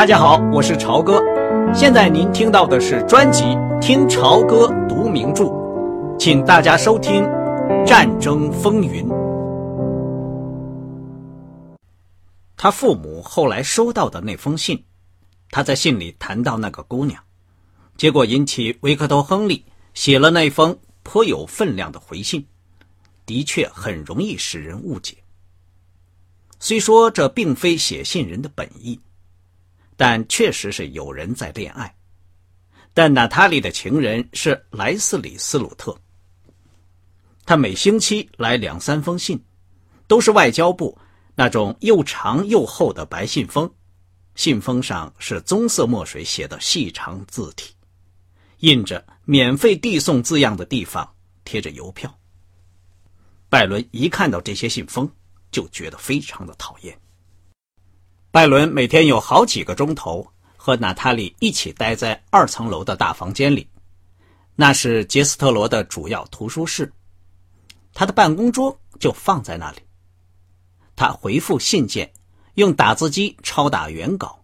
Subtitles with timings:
[0.00, 1.22] 大家好，我是朝哥。
[1.74, 3.42] 现在您听到的是专辑
[3.80, 5.44] 《听朝歌读名著》，
[6.18, 7.22] 请大家收听
[7.86, 9.06] 《战争风云》。
[12.56, 14.82] 他父母后来收到的那封信，
[15.50, 17.22] 他在信里谈到那个姑娘，
[17.98, 19.62] 结果引起维克多·亨利
[19.92, 22.46] 写了那封颇有分量的回信，
[23.26, 25.18] 的确很容易使人误解。
[26.58, 28.98] 虽说这并非写信人的本意。
[30.00, 31.94] 但确实是有人在恋爱，
[32.94, 35.94] 但娜塔莉的情人是莱斯里斯鲁特。
[37.44, 39.38] 他每星期来两三封信，
[40.06, 40.96] 都是外交部
[41.34, 43.70] 那种又长又厚的白信封，
[44.36, 47.74] 信封上是棕色墨水写的细长字体，
[48.60, 51.14] 印着“免费递送”字样的地方
[51.44, 52.18] 贴着邮票。
[53.50, 55.06] 拜伦一看到这些信封，
[55.52, 56.98] 就觉得非常的讨厌。
[58.32, 60.24] 拜伦每天有好几个钟头
[60.56, 63.66] 和娜塔莉一起待在二层楼的大房间里，
[64.54, 66.92] 那是杰斯特罗的主要图书室，
[67.92, 69.78] 他的办公桌就放在那里。
[70.94, 72.08] 他回复信件，
[72.54, 74.40] 用打字机抄打原稿，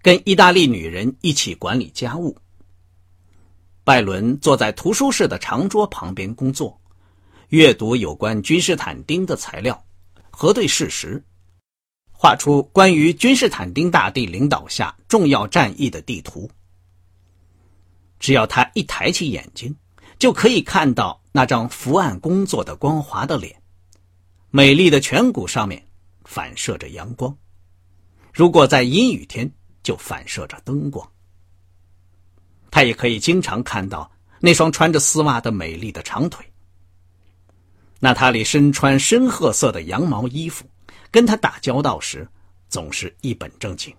[0.00, 2.36] 跟意大利女人一起管理家务。
[3.82, 6.80] 拜伦坐在图书室的长桌旁边工作，
[7.48, 9.84] 阅读有关君士坦丁的材料，
[10.30, 11.20] 核对事实。
[12.24, 16.50] 画出关于君士坦丁大帝领导下重要战役的地图。
[18.18, 19.76] 只要他一抬起眼睛，
[20.18, 23.54] 就可以看到那张伏案工作的光滑的脸，
[24.50, 25.86] 美丽的颧骨上面
[26.24, 27.36] 反射着阳光。
[28.32, 29.52] 如果在阴雨天，
[29.82, 31.06] 就反射着灯光。
[32.70, 36.42] 他也可以经常看到那双穿着丝袜的美丽的长腿。
[38.00, 40.64] 娜塔莉身穿深褐色的羊毛衣服。
[41.14, 42.28] 跟他打交道时，
[42.68, 43.94] 总是一本正经。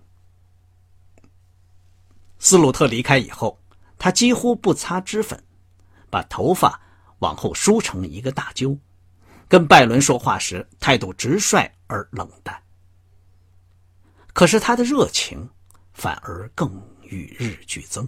[2.38, 3.58] 斯鲁特离开以后，
[3.96, 5.42] 他几乎不擦脂粉，
[6.10, 6.78] 把头发
[7.20, 8.78] 往后梳成一个大揪，
[9.48, 12.62] 跟拜伦说话时态度直率而冷淡。
[14.34, 15.48] 可是他的热情
[15.94, 16.70] 反而更
[17.00, 18.06] 与日俱增。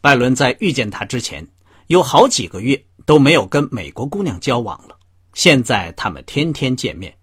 [0.00, 1.44] 拜伦在遇见他之前，
[1.88, 4.95] 有好几个月都没有跟美国姑娘交往了。
[5.36, 7.14] 现在他们天天见面，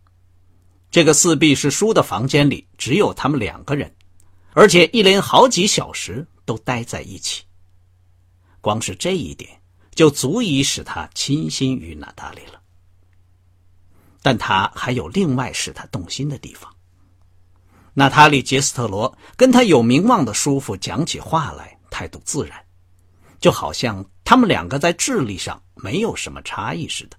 [0.92, 3.92] 这个四壁是书的房间里只有他们两个人，
[4.52, 7.44] 而且一连好几小时都待在一起。
[8.62, 9.50] 光是这一点
[9.96, 12.62] 就足以使他倾心于娜塔莉了。
[14.22, 16.72] 但他还有另外使他动心的地方。
[17.96, 22.64] 娜塔莉·杰斯特罗跟他有名望的叔父讲起话来态度自然，
[23.40, 27.18] 就好像他们两个在智力上没有什么差异似的。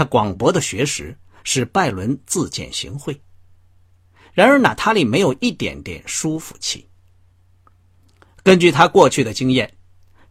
[0.00, 3.20] 他广博的学识使拜伦自荐行贿，
[4.32, 6.88] 然而娜塔莉没有一点点舒服气。
[8.42, 9.70] 根据他过去的经验，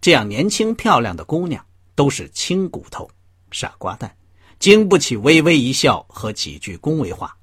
[0.02, 1.64] 这样年轻漂亮的姑娘
[1.94, 3.08] 都是轻骨头、
[3.52, 4.12] 傻瓜蛋，
[4.58, 7.38] 经不起微微一笑和几句恭维话。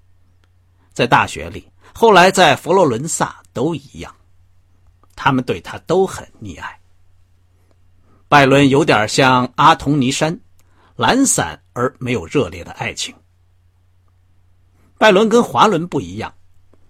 [0.93, 4.13] 在大学里，后来在佛罗伦萨都一样，
[5.15, 6.77] 他们对他都很溺爱。
[8.27, 10.41] 拜伦有点像阿童尼山。
[10.97, 13.15] 懒散而没有热烈的爱情。
[14.97, 16.35] 拜伦跟华伦不一样，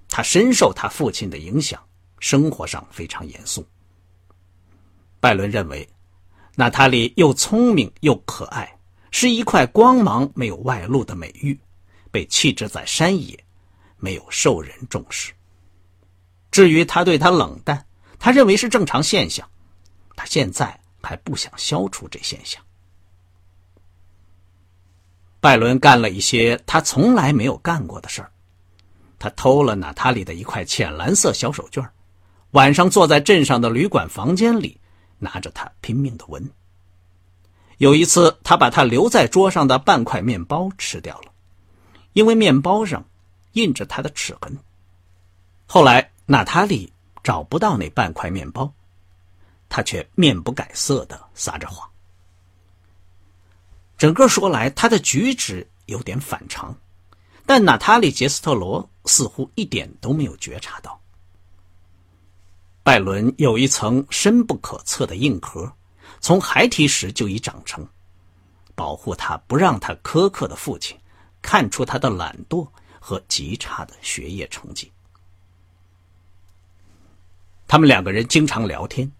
[0.08, 1.84] 他深受他父亲的影响，
[2.20, 3.66] 生活上非常严肃。
[5.18, 5.88] 拜伦认为，
[6.54, 8.78] 娜塔莉又聪明又可爱，
[9.10, 11.58] 是一块光芒没有外露的美玉，
[12.12, 13.36] 被弃置在山野，
[13.96, 15.32] 没有受人重视。
[16.52, 17.84] 至于他对她冷淡，
[18.20, 19.50] 他认为是正常现象，
[20.14, 22.62] 他现在还不想消除这现象。
[25.40, 28.30] 拜伦干了一些他从来没有干过的事儿，
[29.18, 31.86] 他偷了娜塔莉的一块浅蓝色小手绢
[32.52, 34.80] 晚上坐在镇上的旅馆房间里，
[35.18, 36.50] 拿着它拼命的闻。
[37.78, 41.30] 有一次，他把他留在桌上的半块面包吃掉了，
[42.14, 43.04] 因为面包上
[43.52, 44.56] 印着他的齿痕。
[45.66, 46.90] 后来，娜塔莉
[47.22, 48.72] 找不到那半块面包，
[49.68, 51.86] 他却面不改色的撒着谎。
[53.96, 56.76] 整个说来，他的举止有点反常，
[57.46, 61.00] 但娜塔莉·杰斯特罗似乎一点都没有觉察到。
[62.82, 65.72] 拜伦有一层深不可测的硬壳，
[66.20, 67.86] 从孩提时就已长成，
[68.74, 70.96] 保护他不让他苛刻的父亲
[71.40, 72.68] 看出他的懒惰
[73.00, 74.92] 和极差的学业成绩。
[77.66, 79.10] 他们两个人经常聊天，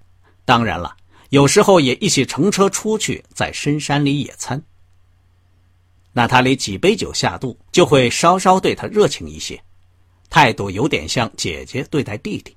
[0.44, 0.96] 当然了。
[1.30, 4.62] 有时候也一起乘车出去，在深山里野餐。
[6.12, 9.62] 娜塔莉几杯酒下肚，就会稍稍对他热情一些，
[10.30, 12.56] 态度有点像姐姐对待弟弟。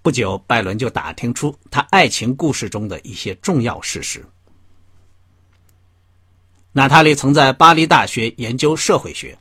[0.00, 4.24] 不久，拜伦就打听出他爱情故事中的一些重要事实。
[6.72, 9.38] 娜塔莉曾在巴黎大学研究社会学，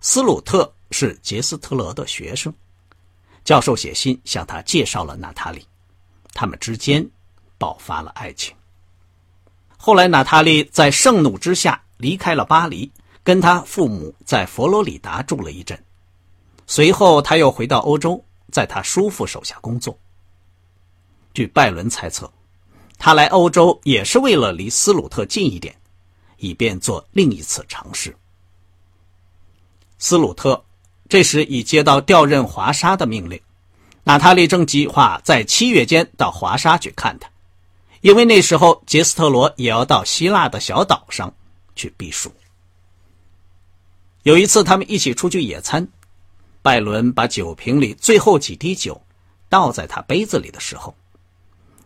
[0.00, 2.52] 斯鲁特是杰斯特罗的学生。
[3.44, 5.66] 教授写信向他介绍了娜塔莉，
[6.32, 7.08] 他们之间
[7.62, 8.52] 爆发了爱情。
[9.76, 12.90] 后来，娜塔莉在盛怒之下离开了巴黎，
[13.22, 15.80] 跟他父母在佛罗里达住了一阵。
[16.66, 19.96] 随后，他又回到欧洲，在他叔父手下工作。
[21.34, 22.28] 据拜伦猜测，
[22.98, 25.72] 他来欧洲也是为了离斯鲁特近一点，
[26.38, 28.16] 以便做另一次尝试。
[29.98, 30.60] 斯鲁特。
[31.08, 33.38] 这时已接到调任华沙的命令，
[34.02, 37.28] 娜塔莉正计划在七月间到华沙去看他，
[38.02, 41.32] 因为那时候杰斯特罗也要到希腊的小岛上
[41.74, 42.32] 去避暑。
[44.24, 45.86] 有一次，他们一起出去野餐，
[46.62, 49.00] 拜伦把酒瓶里最后几滴酒
[49.48, 50.94] 倒在他杯子里的时候，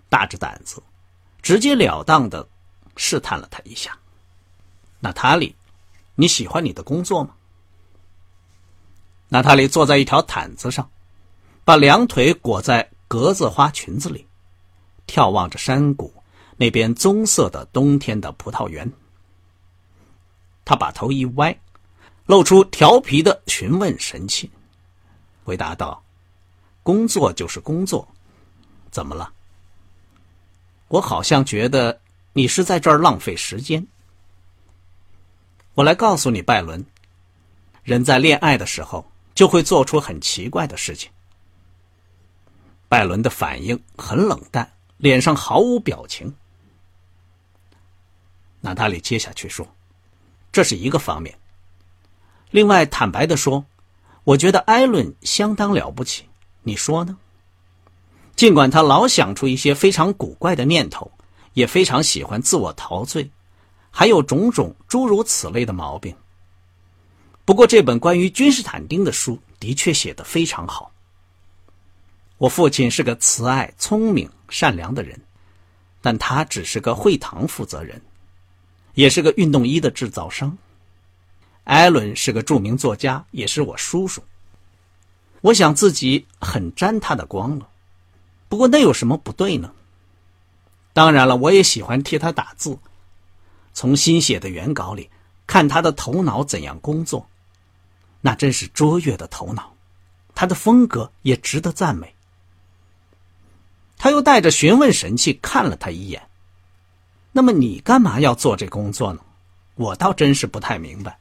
[0.08, 0.82] 大着胆子，
[1.42, 2.46] 直截了当的
[2.96, 3.96] 试探了他一下
[5.00, 5.54] ：“娜塔莉，
[6.14, 7.34] 你喜欢你的工作吗？”
[9.28, 10.90] 娜塔莉坐在一条毯子上，
[11.62, 14.26] 把两腿裹在格子花裙子里，
[15.06, 16.12] 眺望着山谷
[16.56, 18.90] 那边棕色的冬天的葡萄园。
[20.64, 21.56] 他把头一歪，
[22.26, 24.50] 露出调皮的询问神气，
[25.44, 26.02] 回答道
[26.82, 28.06] ：“工作就是工作，
[28.90, 29.32] 怎么了？
[30.88, 32.00] 我好像觉得
[32.32, 33.86] 你是在这儿浪费时间。
[35.74, 36.84] 我来告诉你，拜伦，
[37.82, 39.04] 人在恋爱的时候。”
[39.36, 41.10] 就会做出很奇怪的事情。
[42.88, 44.66] 拜伦的反应很冷淡，
[44.96, 46.34] 脸上毫无表情。
[48.60, 49.66] 娜塔莉接下去说
[50.50, 51.38] ：“这是一个方面。
[52.50, 53.64] 另外，坦白的说，
[54.25, 56.25] 我觉得艾伦相当了不起。
[56.62, 57.16] 你说呢？
[58.34, 61.10] 尽管他老想出一些非常古怪的念头，
[61.52, 63.31] 也非常喜欢自我陶醉，
[63.90, 66.16] 还有种种诸如此类的毛病。”
[67.44, 70.90] 不过，这本关于君士坦丁的书的确写得非常好。
[72.38, 75.18] 我父亲是个慈爱、聪明、善良的人，
[76.02, 78.00] 但他只是个会堂负责人，
[78.94, 80.56] 也是个运动衣的制造商。
[81.64, 84.22] 艾伦是个著名作家，也是我叔叔。
[85.40, 87.68] 我想自己很沾他的光了。
[88.48, 89.72] 不过那有什么不对呢？
[90.92, 92.78] 当然了，我也喜欢替他打字，
[93.72, 95.10] 从新写的原稿里
[95.46, 97.28] 看他的头脑怎样工作。
[98.20, 99.74] 那真是卓越的头脑，
[100.34, 102.15] 他的风格也值得赞美。
[103.96, 106.28] 他又带着询问神气看了他一眼。
[107.32, 109.20] 那么你干嘛要做这工作呢？
[109.75, 111.19] 我倒真是不太明白。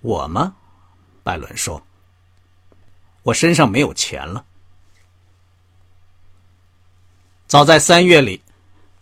[0.00, 0.56] 我吗？
[1.22, 1.82] 拜伦说
[3.22, 4.44] ：“我身上没有钱了。”
[7.46, 8.42] 早在三月里，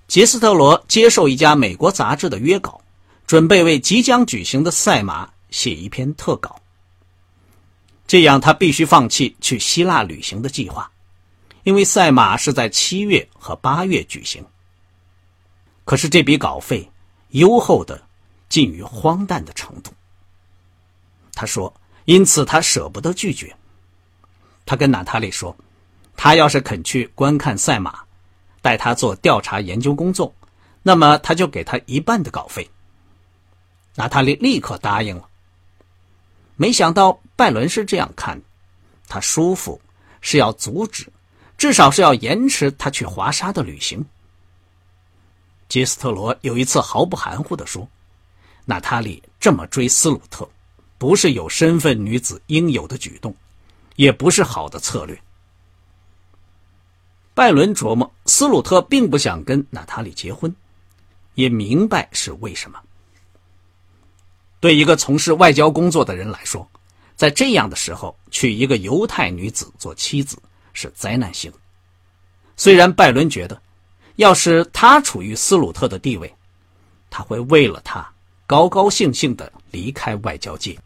[0.06, 2.81] 杰斯特罗接受一家美国杂志的约稿。
[3.27, 6.59] 准备为即将举行的赛马写一篇特稿，
[8.08, 10.90] 这样他必须放弃去希腊旅行的计划，
[11.62, 14.43] 因为赛马是在七月和八月举行。
[15.84, 16.90] 可是这笔稿费
[17.28, 18.02] 优厚的
[18.49, 19.93] 近于荒诞的程度。
[21.34, 21.72] 他说
[22.06, 23.55] ：“因此他舍不得拒绝。”
[24.65, 25.55] 他跟娜塔莉说
[26.17, 28.00] ：“他要是肯去观看赛马，
[28.62, 30.34] 带他做调查研究工作，
[30.82, 32.69] 那么他就给他一半的稿费。”
[33.94, 35.29] 娜塔莉立刻答应了。
[36.60, 38.38] 没想到拜伦是这样看，
[39.06, 39.81] 他叔父
[40.20, 41.06] 是要阻止，
[41.56, 44.05] 至少是要延迟他去华沙的旅行。
[45.69, 47.88] 杰斯特罗有一次毫不含糊地说
[48.67, 50.48] ：“娜塔莉这么追斯鲁特，
[50.98, 53.32] 不是有身份女子应有的举动，
[53.94, 55.17] 也不是好的策略。”
[57.34, 60.53] 拜伦琢磨，斯鲁特并不想跟娜塔莉结婚，
[61.34, 62.82] 也明白是为什么。
[64.60, 66.69] 对一个从事外交工作的人来说，
[67.15, 70.36] 在这样的时候娶一个犹太女子做妻子
[70.72, 71.53] 是灾难性。
[72.56, 73.60] 虽然拜伦觉得，
[74.17, 76.34] 要是他处于斯鲁特的地位，
[77.08, 78.08] 他会为了他
[78.46, 80.77] 高高兴兴的离开外交界。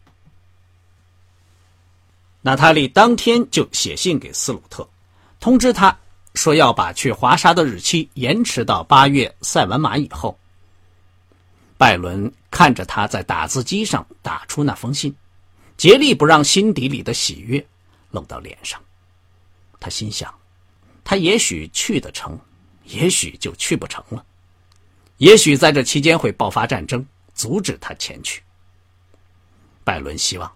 [2.41, 4.87] 娜塔莉当天就写信给斯鲁特，
[5.39, 5.97] 通知他
[6.35, 10.37] 说要把去华沙的日期延迟到八月赛完马以后。
[11.83, 15.13] 拜伦看着他在打字机上打出那封信，
[15.75, 17.67] 竭力不让心底里的喜悦
[18.11, 18.81] 露到脸上。
[19.81, 20.33] 他心想，
[21.03, 22.39] 他也许去得成，
[22.85, 24.25] 也许就去不成了。
[25.17, 28.41] 也许在这期间会爆发战争，阻止他前去。
[29.83, 30.49] 拜伦希望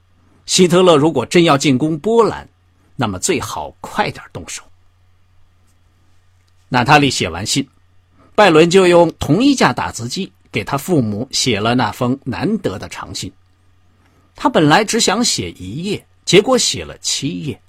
[0.45, 2.47] 希特勒如果真要进攻波兰，
[2.95, 4.63] 那么最好快点动手。
[6.69, 7.67] 娜塔莉写完信，
[8.33, 13.31] 拜伦就用同一架打字机给他父母写了那封难得的长信。
[14.35, 17.59] 他本来只想写一页，结果写了七页。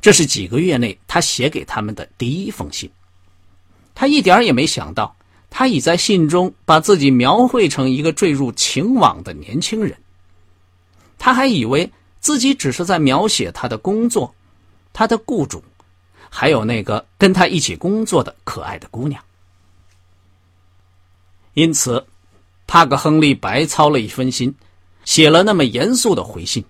[0.00, 2.88] 这是几个月内他写给他们的第一封信。
[3.94, 5.16] 他一点也没想到，
[5.50, 9.96] 他已在信中把自己描绘成一个坠入情网的年轻人。
[11.18, 11.90] 他还以为
[12.20, 14.32] 自己只是在描写他的工作、
[14.92, 15.64] 他的雇主，
[16.28, 19.20] 还有那个跟他一起工作的可爱的姑娘。
[21.56, 22.06] 因此，
[22.66, 24.54] 帕格亨利白操了一分心，
[25.04, 26.64] 写了那么严肃的回信。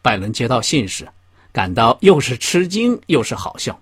[0.00, 1.06] 拜伦接到信时，
[1.52, 3.78] 感到又是吃惊又是好笑。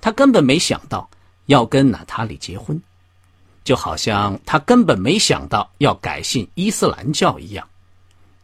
[0.00, 1.08] 他根本没想到。
[1.46, 2.82] 要跟娜塔莉结婚，
[3.62, 7.64] 就好像他根本没想到要改信伊斯兰教一样，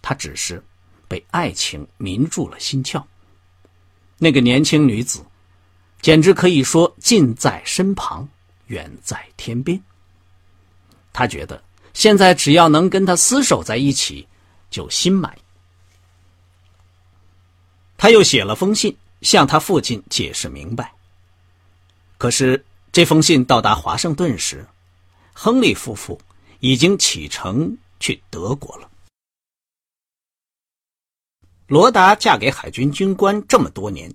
[0.00, 0.62] 他只是
[1.08, 3.02] 被爱情迷住了心窍。
[4.18, 5.26] 那个年轻女子，
[6.00, 8.28] 简直可以说近在身旁，
[8.68, 9.82] 远在天边。
[11.12, 11.62] 他觉得
[11.94, 14.26] 现在只要能跟他厮守在一起，
[14.70, 15.42] 就心满意。
[17.96, 20.92] 他又写了封信，向他父亲解释明白。
[22.18, 22.64] 可是。
[22.94, 24.68] 这封信到达华盛顿时，
[25.32, 26.20] 亨利夫妇
[26.60, 28.90] 已经启程去德国了。
[31.68, 34.14] 罗达嫁给海军军官这么多年，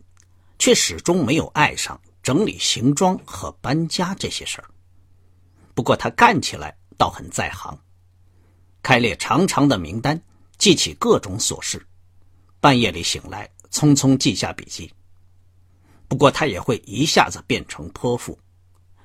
[0.60, 4.70] 却始终没有爱上整理行装和搬家这些事儿。
[5.74, 7.78] 不过他干起来倒很在行，
[8.82, 10.20] 开列长长的名单，
[10.58, 11.86] 记起各种琐事，
[12.60, 14.92] 半夜里醒来匆匆记下笔记。
[16.08, 18.38] 不过他也会一下子变成泼妇。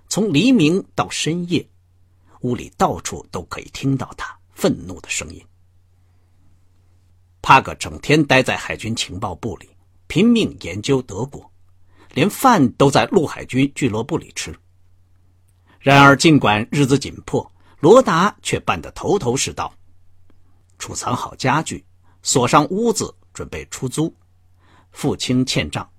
[0.09, 1.67] 从黎明到深夜，
[2.41, 5.45] 屋里到处都可以听到他愤怒的声音。
[7.41, 9.69] 帕格整天待在海军情报部里，
[10.07, 11.51] 拼命研究德国，
[12.15, 14.55] 连饭都在陆海军俱乐部里吃。
[15.81, 17.52] 然而，尽管日子紧迫，
[17.83, 19.75] 罗达却办得头头是道：
[20.79, 21.85] 储藏好家具，
[22.23, 24.15] 锁上屋子，准备出租，
[24.93, 25.91] 付清欠账，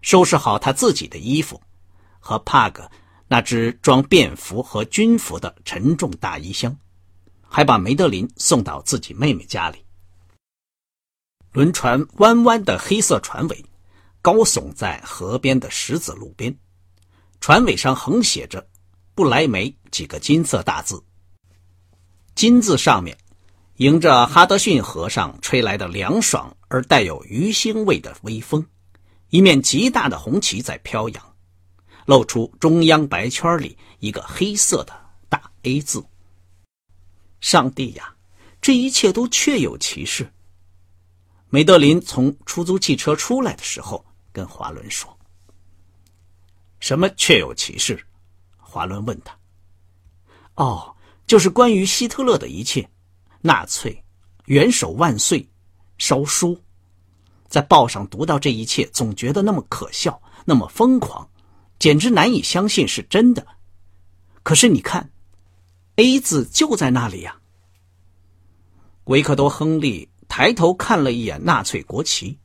[0.00, 1.60] 收拾好他自己的衣服，
[2.20, 2.88] 和帕格。
[3.26, 6.74] 那只装便服和军服的沉重大衣箱，
[7.42, 9.84] 还把梅德林送到自己妹妹家里。
[11.50, 13.64] 轮船弯弯的黑色船尾，
[14.22, 16.56] 高耸在河边的石子路边，
[17.40, 18.64] 船尾上横写着
[19.16, 21.02] “不来梅”几个金色大字。
[22.38, 23.18] 金字上面，
[23.78, 28.64] 迎着哈德逊河上吹来的凉爽而带有鱼腥味的微风，
[29.30, 31.34] 一面极大的红旗在飘扬。
[32.06, 34.92] 露出中央白圈里一个黑色的
[35.28, 36.00] 大 A 字。
[37.40, 38.14] 上帝呀，
[38.60, 40.32] 这一切都确有其事。
[41.48, 45.18] 梅德林从出租汽车出来的时候，跟华伦说
[46.78, 48.00] ：“什么确有其事？”
[48.56, 49.36] 华伦问他
[50.54, 50.94] ：“哦，
[51.28, 52.88] 就是关于希特勒的一切，
[53.42, 54.02] 纳粹
[54.46, 55.48] 元首万岁，
[55.98, 56.60] 烧书，
[57.46, 61.28] 在报上读到这一切，总觉得那么可笑，那么疯狂。”
[61.78, 63.46] 简直难以相信是真的，
[64.42, 65.12] 可是你看
[65.94, 67.38] ，A 字就在那里呀。
[69.04, 72.36] 维克多·亨利抬头看了一眼纳粹国旗，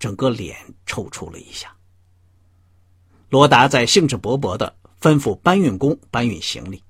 [0.00, 1.72] 整个脸抽搐了一下。
[3.28, 6.82] 罗达在兴致勃勃的吩咐搬运工搬运行李，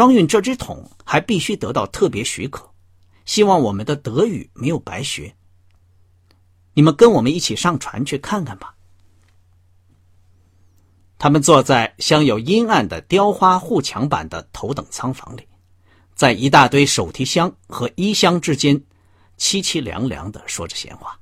[0.00, 2.72] 装运这只桶还必须得到特别许可，
[3.26, 5.36] 希望我们的德语没有白学。
[6.72, 8.74] 你们跟我们一起上船去看看吧。
[11.18, 15.46] 他们坐在镶有阴暗的雕花护墙板的头等舱房里，
[16.14, 18.82] 在一大堆手提箱和衣箱之间，
[19.36, 21.20] 凄凄凉凉的说着闲话。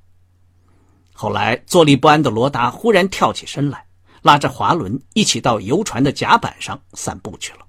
[1.12, 3.84] 后来坐立不安的罗达忽然跳起身来，
[4.22, 7.66] 拉着滑轮一起到游船的甲板上散步去了。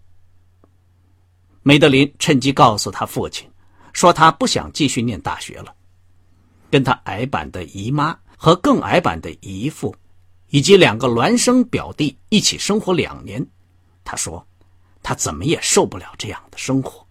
[1.62, 3.50] 梅德林趁机告诉他父亲，
[3.94, 5.74] 说他不想继续念大学了，
[6.70, 9.96] 跟他矮板的姨妈和更矮板的姨父。
[10.51, 13.46] 以及两个孪生表弟一起生活两年，
[14.04, 14.44] 他说，
[15.04, 17.06] 他怎么也受不了这样的生活。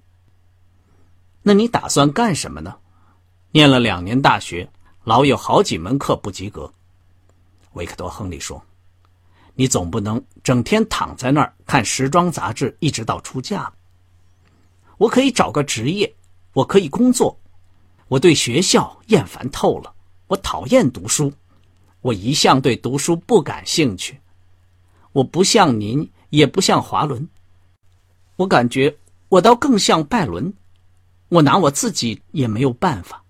[1.40, 2.76] 那你打算干什么呢？
[3.52, 4.68] 念了两年大学，
[5.04, 6.68] 老有好几门课不及格。
[7.74, 8.60] 维克多·亨利说
[9.54, 13.74] ：“你总不能整天躺在那儿看时装杂志，一直到出嫁吧。
[14.98, 16.14] 我可以找个职业，
[16.52, 17.38] 我可以工作。
[18.08, 19.94] 我对学校厌烦透了，
[20.26, 21.32] 我讨厌读书。”
[22.00, 24.20] 我一向对读书不感兴趣，
[25.10, 27.28] 我不像您，也不像华伦，
[28.36, 28.96] 我感觉
[29.28, 30.54] 我倒更像拜伦，
[31.28, 33.24] 我拿我自己也没有办法，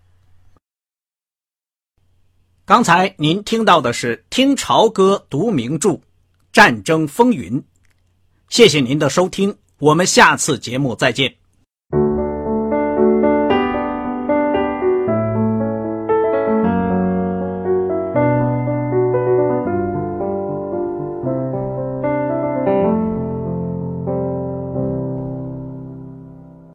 [2.67, 5.99] 刚才您听到的是《听潮歌读名著：
[6.53, 7.59] 战争风云》，
[8.51, 11.35] 谢谢您的收听，我们下次节目再见。